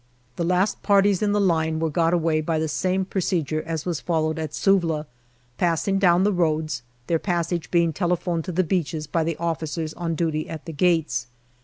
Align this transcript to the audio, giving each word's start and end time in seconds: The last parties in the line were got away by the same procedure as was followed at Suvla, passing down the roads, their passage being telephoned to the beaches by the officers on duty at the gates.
The 0.35 0.43
last 0.43 0.81
parties 0.81 1.21
in 1.21 1.31
the 1.31 1.39
line 1.39 1.77
were 1.79 1.91
got 1.91 2.11
away 2.11 2.41
by 2.41 2.57
the 2.57 2.67
same 2.67 3.05
procedure 3.05 3.61
as 3.61 3.85
was 3.85 4.01
followed 4.01 4.39
at 4.39 4.51
Suvla, 4.51 5.05
passing 5.59 5.99
down 5.99 6.23
the 6.23 6.33
roads, 6.33 6.81
their 7.05 7.19
passage 7.19 7.69
being 7.69 7.93
telephoned 7.93 8.45
to 8.45 8.51
the 8.51 8.63
beaches 8.63 9.05
by 9.05 9.23
the 9.23 9.37
officers 9.37 9.93
on 9.93 10.15
duty 10.15 10.49
at 10.49 10.65
the 10.65 10.73
gates. 10.73 11.27